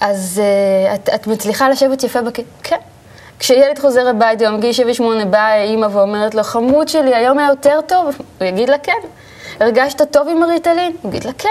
[0.01, 2.39] אז אה, את, את מצליחה לשבת יפה בכ...
[2.63, 2.77] כן.
[3.39, 7.79] כשילד חוזר הביתה, יום גיל 78, באה אימא ואומרת לו, חמוד שלי, היום היה יותר
[7.88, 8.15] טוב?
[8.39, 8.93] הוא יגיד לה כן.
[9.59, 10.95] הרגשת טוב עם הריטלין?
[11.01, 11.49] הוא יגיד לה כן.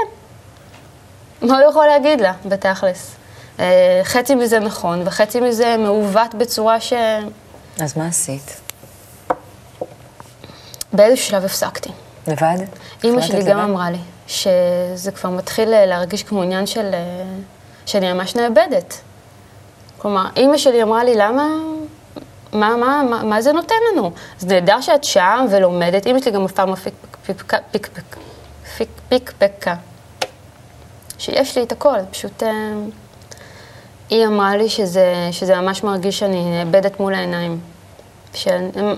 [1.43, 3.17] מה הוא יכול להגיד לה, בתכלס?
[3.61, 6.93] אה, חצי מזה נכון, וחצי מזה מעוות בצורה ש...
[7.81, 8.61] אז מה עשית?
[10.93, 11.91] באיזשהו שלב הפסקתי.
[12.27, 12.57] לבד?
[13.05, 16.91] אימא שלי גם אמרה לי, שזה כבר מתחיל אה, להרגיש כמו עניין של...
[16.95, 17.25] אה,
[17.87, 19.01] שאני ממש נאבדת.
[19.99, 21.49] כלומר, אימא שלי אמרה לי, למה...
[22.53, 24.11] מה, מה, מה, מה זה נותן לנו?
[24.39, 26.07] זה נהדר שאת שם ולומדת.
[26.07, 26.77] אימא שלי גם אף פעם לא
[29.11, 29.75] פיקפקה.
[31.19, 32.43] שיש לי את הכל, פשוט...
[34.15, 37.61] היא אמרה לי שזה, שזה ממש מרגיש שאני נאבדת מול העיניים.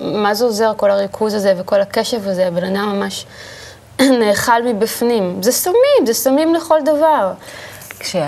[0.01, 2.47] מה זה עוזר כל הריכוז הזה וכל הקשב הזה?
[2.47, 3.27] הבן אדם ממש
[4.21, 5.43] נאכל מבפנים.
[5.43, 7.33] זה סמים, זה סמים לכל דבר.
[7.99, 8.21] כשאת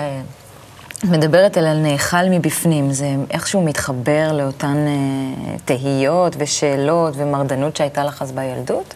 [1.03, 8.31] מדברת על נאכל מבפנים, זה איכשהו מתחבר לאותן אה, תהיות ושאלות ומרדנות שהייתה לך אז
[8.31, 8.93] בילדות?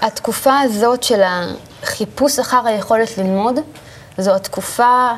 [0.00, 3.54] התקופה הזאת של החיפוש אחר היכולת ללמוד,
[4.18, 5.10] זו התקופה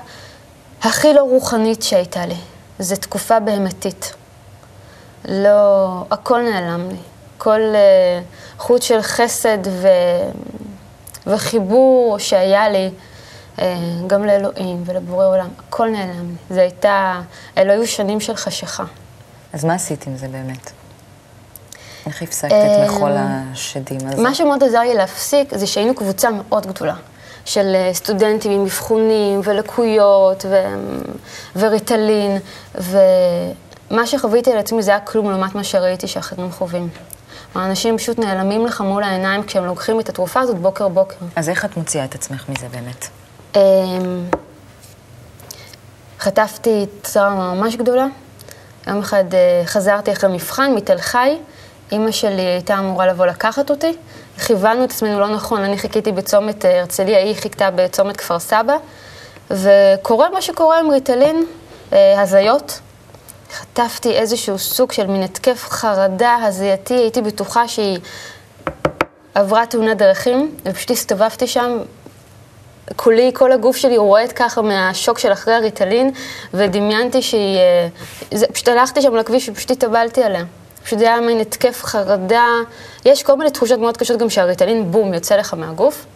[0.85, 2.37] הכי לא רוחנית שהייתה לי.
[2.79, 4.15] זו תקופה בהמתית.
[5.25, 6.97] לא, הכל נעלם לי.
[7.39, 9.89] כל uh, חוט של חסד ו...
[11.27, 12.91] וחיבור שהיה לי,
[13.57, 13.61] uh,
[14.07, 16.55] גם לאלוהים ולבורא עולם, הכל נעלם לי.
[16.55, 17.21] זה הייתה,
[17.59, 18.85] אלו היו שנים של חשיכה.
[19.53, 20.71] אז מה עשית עם זה באמת?
[22.07, 24.23] איך הפסקת את מחול השדים הזה?
[24.23, 26.95] מה שמאוד עזר לי להפסיק זה שהיינו קבוצה מאוד גדולה.
[27.45, 30.65] של סטודנטים עם אבחונים ולקויות ו...
[31.57, 32.39] וריטלין,
[32.75, 36.89] ומה שחוויתי על עצמי זה היה כלום לעומת מה שראיתי שאחרים חווים.
[37.55, 41.17] האנשים פשוט נעלמים לך מול העיניים כשהם לוקחים את התרופה הזאת בוקר בוקר.
[41.37, 43.09] אז איך את מוציאה את עצמך מזה באמת?
[43.57, 44.25] אמ,
[46.19, 48.07] חטפתי צרה ממש גדולה.
[48.87, 51.37] יום אחד אה, חזרתי אחרי מבחן מתל חי,
[51.93, 53.97] אימא שלי הייתה אמורה לבוא לקחת אותי.
[54.47, 58.77] כיוונו את עצמנו לא נכון, אני חיכיתי בצומת אה, הרצליה, היא חיכתה בצומת כפר סבא,
[59.51, 61.47] וקורה מה שקורה עם ריטלין,
[61.93, 62.81] אה, הזיות.
[63.53, 67.99] חטפתי איזשהו סוג של מין התקף חרדה הזייתי, הייתי בטוחה שהיא
[69.35, 71.79] עברה תאונת דרכים, ופשוט הסתובבתי שם.
[72.97, 76.11] כולי, כל הגוף שלי רועד ככה מהשוק של אחרי הריטלין,
[76.55, 77.59] ודמיינתי שהיא...
[77.59, 77.89] אה,
[78.53, 80.45] פשוט הלכתי שם לכביש ופשוט התאבלתי עליה.
[80.85, 82.47] פשוט זה היה מין התקף חרדה.
[83.05, 86.07] יש כל מיני תחושות מאוד קשות גם שהריטלין, בום, יוצא לך מהגוף.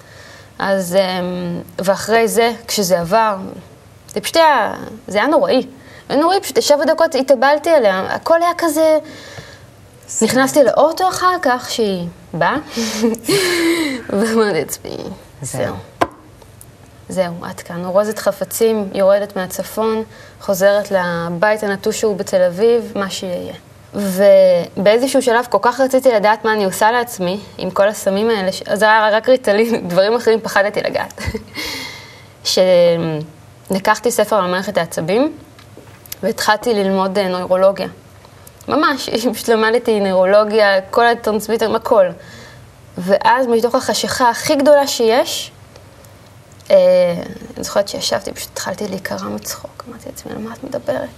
[0.58, 3.36] אז, אמ, ואחרי זה, כשזה עבר,
[4.08, 4.74] זה פשוט היה,
[5.06, 5.66] זה היה נוראי.
[6.08, 8.98] היה נוראי, פשוט שבע דקות התאבלתי עליה, הכל היה כזה...
[10.22, 12.56] נכנסתי לאוטו אחר כך, שהיא באה,
[14.18, 14.96] ואמרתי לעצמי,
[15.42, 15.74] זהו.
[17.08, 17.84] זהו, עד כאן.
[17.84, 20.02] אורזת חפצים, יורדת מהצפון,
[20.40, 23.54] חוזרת לבית הנטוש שהוא בתל אביב, מה שיהיה.
[23.94, 28.84] ובאיזשהו שלב כל כך רציתי לדעת מה אני עושה לעצמי עם כל הסמים האלה, זה
[28.84, 31.22] היה רק ריטלין, דברים אחרים פחדתי לגעת.
[33.70, 35.36] שלקחתי ספר על מערכת העצבים
[36.22, 37.88] והתחלתי ללמוד אה, נוירולוגיה.
[38.68, 42.06] ממש, פשוט למדתי נוירולוגיה, כל הטרנסמיטרים, הכל.
[42.98, 45.50] ואז מתוך החשיכה הכי גדולה שיש,
[46.70, 46.76] אה,
[47.56, 49.84] אני זוכרת שישבתי, פשוט התחלתי להיקרע מצחוק.
[49.88, 51.08] אמרתי לעצמי, על מה את מדברת?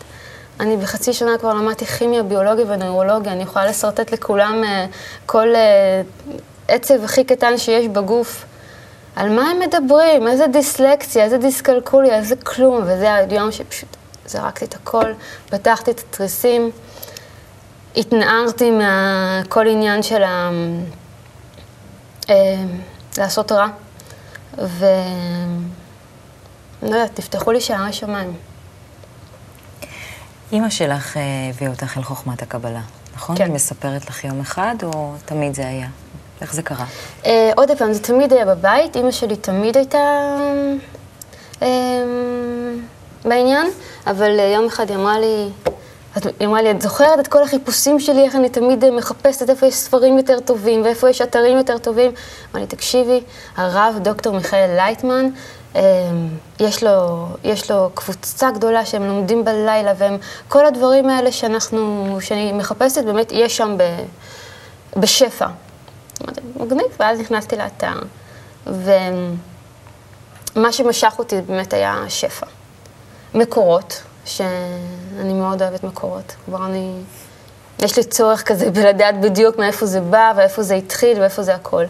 [0.60, 4.86] אני בחצי שנה כבר למדתי כימיה, ביולוגיה ונוירולוגיה, אני יכולה לשרטט לכולם אה,
[5.26, 6.02] כל אה,
[6.68, 8.44] עצב הכי קטן שיש בגוף.
[9.16, 10.28] על מה הם מדברים?
[10.28, 12.82] איזה דיסלקציה, איזה דיסקלקוליה, איזה כלום.
[12.82, 13.96] וזה היום שפשוט
[14.26, 15.12] זרקתי את הכל,
[15.50, 16.70] פתחתי את התריסים,
[17.96, 20.50] התנערתי מכל עניין של ה...
[22.30, 22.34] אה,
[23.18, 23.66] לעשות רע,
[24.58, 24.84] ו...
[26.82, 28.49] לא יודעת, תפתחו לי שערי שמיים.
[30.52, 32.80] אימא שלך אה, הביאה אותך אל חוכמת הקבלה,
[33.16, 33.36] נכון?
[33.36, 33.44] כן.
[33.44, 35.86] היא מספרת לך יום אחד, או תמיד זה היה?
[36.40, 36.84] איך זה קרה?
[37.26, 39.98] אה, עוד פעם, זה תמיד היה בבית, אימא שלי תמיד הייתה
[41.62, 41.68] אה,
[43.24, 43.66] בעניין,
[44.06, 45.48] אבל אה, יום אחד היא אמרה לי,
[46.16, 49.50] את- היא אמרה לי, את זוכרת את כל החיפושים שלי, איך אני תמיד אה, מחפשת
[49.50, 52.10] איפה יש ספרים יותר טובים ואיפה יש אתרים יותר טובים?
[52.50, 53.20] אמרה לי, תקשיבי,
[53.56, 55.28] הרב דוקטור מיכאל לייטמן,
[56.60, 62.52] יש לו, יש לו קבוצה גדולה שהם לומדים בלילה, והם, כל הדברים האלה שאנחנו, שאני
[62.52, 63.82] מחפשת, באמת יש שם ב,
[64.96, 65.46] בשפע.
[66.56, 68.00] מגניב, ואז נכנסתי לאתר,
[68.66, 72.46] ומה שמשך אותי באמת היה שפע.
[73.34, 76.34] מקורות, שאני מאוד אוהבת מקורות.
[76.44, 76.92] כבר אני...
[77.82, 81.84] יש לי צורך כזה בלדעת בדיוק מאיפה זה בא, ואיפה זה התחיל, ואיפה זה הכל.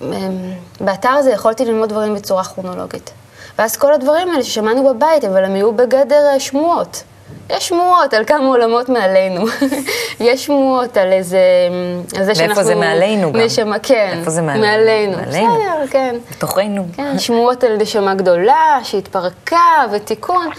[0.00, 3.10] ובאתר הזה יכולתי ללמוד דברים בצורה כרונולוגית.
[3.58, 7.02] ואז כל הדברים האלה ששמענו בבית, אבל הם היו בגדר אה, שמועות.
[7.50, 9.44] יש שמועות על כמה עולמות מעלינו.
[10.20, 11.40] יש שמועות על איזה...
[12.16, 12.64] על זה שאנחנו...
[12.64, 13.40] זה מעלינו גם?
[13.40, 14.16] נשמה, כן.
[14.18, 14.66] איפה זה מעלינו?
[14.66, 15.16] מעלינו.
[15.16, 15.54] מעלינו.
[15.54, 16.16] בסדר, כן.
[16.30, 16.86] בתוכנו.
[16.96, 20.50] כן, שמועות על נשמה גדולה, שהתפרקה, ותיקון.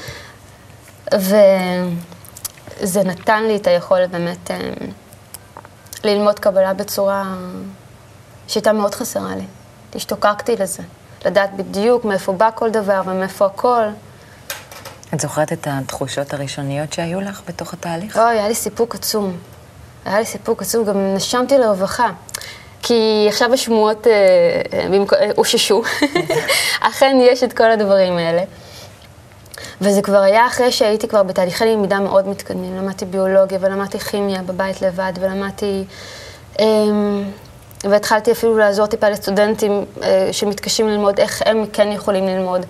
[1.13, 4.57] וזה נתן לי את היכולת באמת אה,
[6.03, 7.23] ללמוד קבלה בצורה
[8.47, 9.45] שהייתה מאוד חסרה לי.
[9.95, 10.83] השתוקקתי לזה.
[11.25, 13.83] לדעת בדיוק מאיפה בא כל דבר ומאיפה הכל.
[15.13, 18.17] את זוכרת את התחושות הראשוניות שהיו לך בתוך התהליך?
[18.17, 19.37] אוי, היה לי סיפוק עצום.
[20.05, 22.09] היה לי סיפוק עצום, גם נשמתי לרווחה.
[22.81, 24.13] כי עכשיו השמועות אה,
[24.73, 25.83] אה, אה, אוששו.
[26.89, 28.43] אכן יש את כל הדברים האלה.
[29.81, 32.77] וזה כבר היה אחרי שהייתי כבר בתהליכי למידה מאוד מתקדמים.
[32.77, 35.85] למדתי ביולוגיה ולמדתי כימיה בבית לבד, ולמדתי...
[36.59, 37.23] אמ,
[37.83, 42.65] והתחלתי אפילו לעזור טיפה לסטודנטים אה, שמתקשים ללמוד, איך הם כן יכולים ללמוד.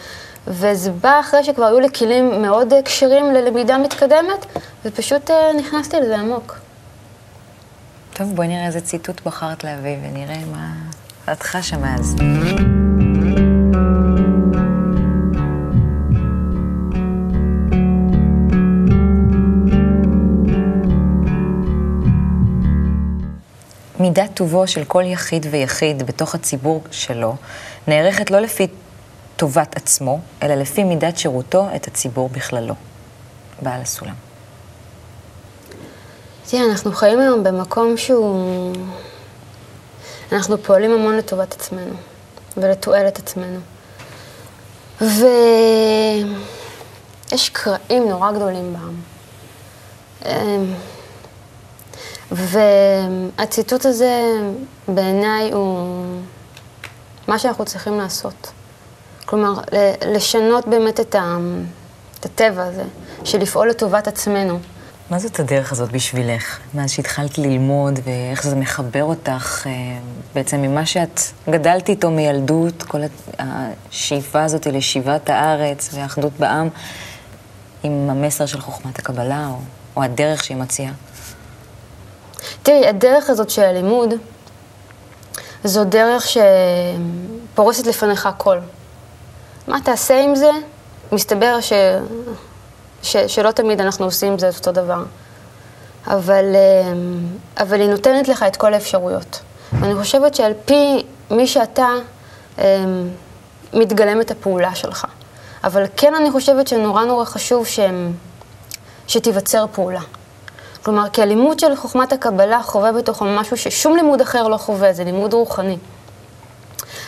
[0.47, 4.45] וזה בא אחרי שכבר היו לי כלים מאוד אה, כשרים ללמידה מתקדמת,
[4.85, 6.57] ופשוט אה, נכנסתי לזה עמוק.
[8.13, 10.73] טוב, בואי נראה איזה ציטוט בחרת להביא ונראה מה
[11.33, 12.15] את חשה מאז.
[24.07, 27.35] מידת טובו של כל יחיד ויחיד בתוך הציבור שלו
[27.87, 28.67] נערכת לא לפי
[29.35, 32.73] טובת עצמו, אלא לפי מידת שירותו את הציבור בכללו.
[33.61, 34.13] בעל הסולם.
[36.49, 38.73] תראה, אנחנו חיים היום במקום שהוא...
[40.31, 41.93] אנחנו פועלים המון לטובת עצמנו
[42.57, 43.59] ולתועלת עצמנו.
[45.01, 45.15] ויש
[47.49, 48.95] קרעים נורא גדולים בעם.
[52.31, 54.21] והציטוט הזה
[54.87, 56.05] בעיניי הוא
[57.27, 58.51] מה שאנחנו צריכים לעשות.
[59.25, 59.53] כלומר,
[60.07, 61.37] לשנות באמת את, ה...
[62.19, 62.83] את הטבע הזה,
[63.23, 64.59] של לפעול לטובת עצמנו.
[65.09, 66.59] מה זאת הדרך הזאת בשבילך?
[66.73, 69.71] מאז שהתחלת ללמוד ואיך זה מחבר אותך אה,
[70.35, 73.01] בעצם ממה שאת גדלת איתו מילדות, כל
[73.39, 76.69] השאיפה הזאת לשיבת הארץ והאחדות בעם,
[77.83, 79.57] עם המסר של חוכמת הקבלה, או,
[79.95, 80.93] או הדרך שהיא מציעה.
[82.67, 84.13] תראי, הדרך הזאת של הלימוד,
[85.63, 86.25] זו דרך
[87.53, 88.57] שפורסת לפניך הכל.
[89.67, 90.49] מה תעשה עם זה?
[91.11, 91.73] מסתבר ש...
[93.03, 93.17] ש...
[93.17, 95.03] שלא תמיד אנחנו עושים זה אותו דבר.
[96.07, 96.45] אבל,
[97.57, 99.39] אבל היא נותנת לך את כל האפשרויות.
[99.79, 101.89] ואני חושבת שעל פי מי שאתה,
[102.57, 102.63] אמ,
[103.73, 105.05] מתגלמת הפעולה שלך.
[105.63, 107.79] אבל כן אני חושבת שנורא נורא חשוב ש...
[109.07, 110.01] שתיווצר פעולה.
[110.87, 115.03] כלומר, כי הלימוד של חוכמת הקבלה חווה בתוכו משהו ששום לימוד אחר לא חווה, זה
[115.03, 115.77] לימוד רוחני.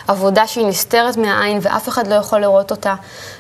[0.07, 2.95] עבודה שהיא נסתרת מהעין ואף אחד לא יכול לראות אותה.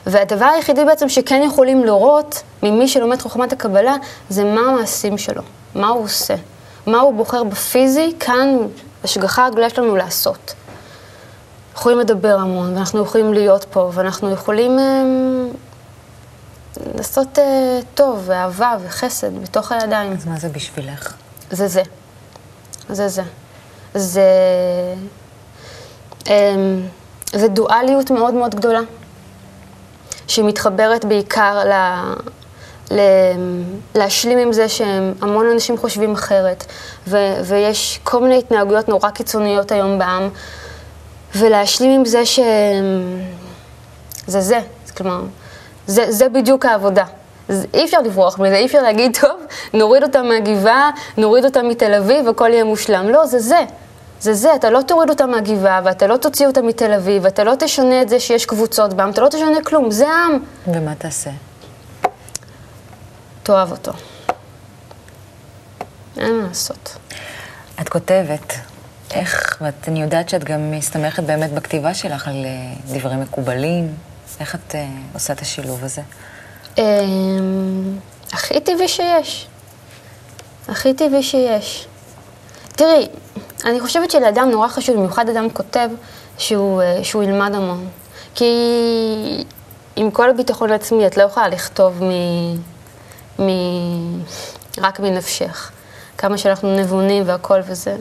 [0.05, 3.95] והדבר היחידי בעצם שכן יכולים לראות ממי שלומד חוכמת הקבלה,
[4.29, 5.41] זה מה המעשים שלו,
[5.75, 6.35] מה הוא עושה,
[6.87, 8.57] מה הוא בוחר בפיזי, כאן,
[9.03, 10.53] השגחה הגדולה שלנו לעשות.
[11.75, 15.03] יכולים לדבר המון, ואנחנו יכולים להיות פה, ואנחנו יכולים אה,
[16.95, 20.13] לעשות אה, טוב, ואהבה וחסד בתוך הידיים.
[20.13, 21.13] אז מה זה בשבילך?
[21.51, 21.81] זה זה.
[22.89, 23.23] זה זה.
[23.93, 24.23] זה...
[26.27, 26.81] אמ,
[27.33, 28.79] זה דואליות מאוד מאוד גדולה,
[30.27, 31.73] שמתחברת בעיקר ל...
[32.91, 32.99] ל...
[33.95, 36.65] להשלים עם זה שהמון אנשים חושבים אחרת,
[37.07, 37.17] ו...
[37.43, 40.29] ויש כל מיני התנהגויות נורא קיצוניות היום בעם,
[41.35, 42.39] ולהשלים עם זה ש...
[44.27, 44.59] זה זה,
[44.97, 45.21] כלומר,
[45.89, 47.03] זה, זה בדיוק העבודה.
[47.73, 49.39] אי אפשר לברוח מזה, אי אפשר להגיד, טוב,
[49.73, 53.09] נוריד אותם מהגבעה, נוריד אותם מתל אביב, הכל יהיה מושלם.
[53.09, 53.59] לא, זה זה.
[54.21, 57.53] זה זה, אתה לא תוריד אותם מהגבעה, ואתה לא תוציא אותם מתל אביב, ואתה לא
[57.59, 60.39] תשנה את זה שיש קבוצות בעם, אתה לא תשנה כלום, זה העם.
[60.67, 61.29] ומה תעשה?
[63.43, 63.91] תאהב אותו.
[66.17, 66.97] אין מה לעשות.
[67.81, 68.53] את כותבת,
[69.11, 73.93] איך, ואני יודעת שאת גם מסתמכת באמת בכתיבה שלך על אה, דברים מקובלים,
[74.39, 74.75] איך את uh,
[75.13, 76.01] עושה את השילוב הזה?
[76.75, 76.79] Um,
[78.31, 79.47] הכי טבעי שיש.
[80.67, 81.87] הכי טבעי שיש.
[82.71, 83.07] תראי,
[83.65, 85.89] אני חושבת שלאדם נורא חשוב, במיוחד אדם כותב,
[86.37, 87.87] שהוא, uh, שהוא ילמד המון.
[88.35, 88.45] כי
[89.95, 92.11] עם כל הביטחון העצמי, את לא יכולה לכתוב מ...
[93.41, 93.49] מ...
[94.77, 95.71] רק מנפשך.
[96.17, 97.95] כמה שאנחנו נבונים והכל וזה.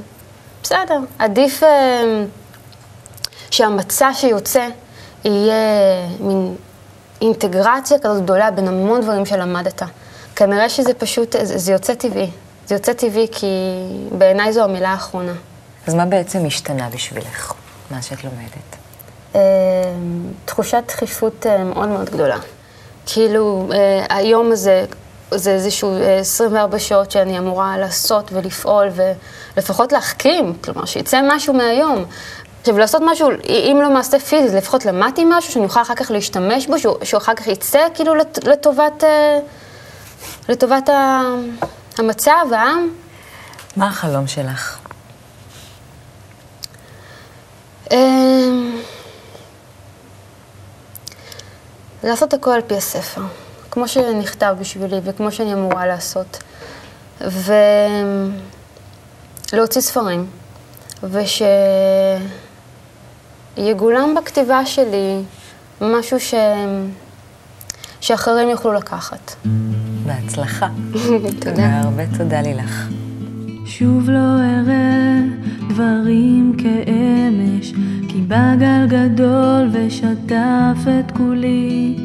[0.62, 1.66] בסדר, עדיף uh,
[3.50, 4.68] שהמצע שיוצא
[5.24, 5.54] יהיה
[6.20, 6.54] מין
[7.20, 9.82] אינטגרציה כזאת גדולה בין המון דברים שלמדת.
[10.36, 12.30] כנראה שזה פשוט, זה, זה יוצא טבעי.
[12.66, 13.46] זה יוצא טבעי כי
[14.18, 15.32] בעיניי זו המילה האחרונה.
[15.86, 17.52] אז מה בעצם השתנה בשבילך,
[17.90, 18.76] מה שאת לומדת?
[19.34, 19.40] אה,
[20.44, 22.38] תחושת דחיפות אה, מאוד מאוד גדולה.
[23.06, 24.84] כאילו, אה, היום הזה,
[25.30, 28.88] זה איזשהו 24 שעות שאני אמורה לעשות ולפעול
[29.56, 32.04] ולפחות להחכים, כלומר, שיצא משהו מהיום.
[32.68, 36.66] עכשיו, לעשות משהו, אם לא מעשה פיזי, לפחות למדתי משהו שאני אוכל אחר כך להשתמש
[36.66, 39.38] בו, שהוא, שהוא אחר כך יצא כאילו לטובת, אה,
[40.48, 40.90] לטובת
[41.98, 42.88] המצב, העם.
[43.76, 44.78] מה החלום שלך?
[47.90, 48.80] אמ,
[52.04, 53.22] לעשות הכל על פי הספר,
[53.70, 56.42] כמו שנכתב בשבילי וכמו שאני אמורה לעשות.
[59.52, 60.26] ולהוציא ספרים,
[61.02, 61.42] וש...
[63.58, 65.22] יגולם בכתיבה שלי
[65.80, 66.34] משהו ש...
[68.00, 69.34] שאחרים יוכלו לקחת.
[70.06, 70.68] בהצלחה.
[71.40, 71.80] תודה.
[71.80, 72.88] הרבה תודה לילך.
[73.66, 75.20] שוב לא אראה
[75.68, 77.72] דברים כאמש,
[78.08, 81.96] כי בא גל גדול ושטף את כולי.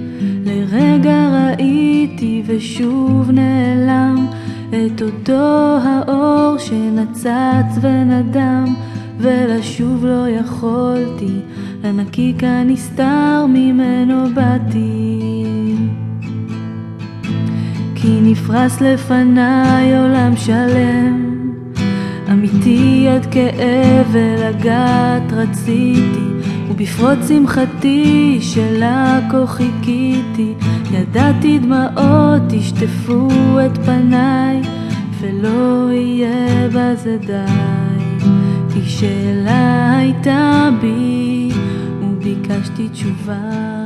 [0.45, 4.27] לרגע ראיתי ושוב נעלם
[4.69, 8.75] את אותו האור שנצץ ונדם.
[9.19, 11.39] ולשוב לא יכולתי,
[11.83, 15.19] לנקיק הנסתר ממנו באתי.
[17.95, 21.33] כי נפרס לפניי עולם שלם,
[22.31, 26.27] אמיתי עד כאב ולגעת רציתי,
[26.69, 30.53] ובפרוץ שמחתי שלה כה חיכיתי,
[30.91, 33.29] ידעתי דמעות ישטפו
[33.65, 34.61] את פניי,
[35.21, 38.02] ולא יהיה בזה די.
[38.73, 41.49] כי שאלה הייתה בי,
[42.01, 43.82] וביקשתי תשובה.